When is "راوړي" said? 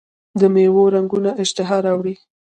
1.85-2.15